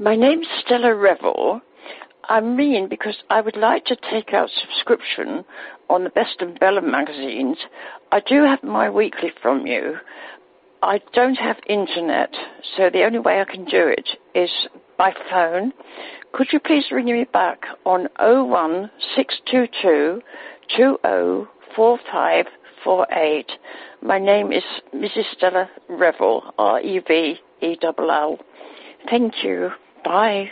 [0.00, 1.60] My name's Stella Revell.
[2.28, 5.44] I'm ringing because I would like to take out subscription
[5.90, 7.58] on the Best of Bella magazines.
[8.12, 9.96] I do have my weekly from you.
[10.84, 12.32] I don't have internet,
[12.76, 15.72] so the only way I can do it is by phone.
[16.32, 20.22] Could you please ring me back on 01622
[20.76, 23.52] 204548?
[24.02, 24.62] My name is
[24.94, 25.24] Mrs.
[25.36, 28.38] Stella Revell, R-E-V-E-L-L.
[29.10, 29.72] Thank you.
[30.04, 30.50] Bye.